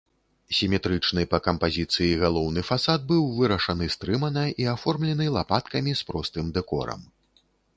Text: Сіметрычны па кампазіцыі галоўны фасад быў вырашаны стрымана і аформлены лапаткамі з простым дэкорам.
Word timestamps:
Сіметрычны 0.59 1.25
па 1.33 1.39
кампазіцыі 1.47 2.07
галоўны 2.23 2.63
фасад 2.69 3.05
быў 3.13 3.21
вырашаны 3.41 3.91
стрымана 3.97 4.47
і 4.65 4.67
аформлены 4.75 5.25
лапаткамі 5.37 5.91
з 6.01 6.09
простым 6.09 6.45
дэкорам. 6.57 7.01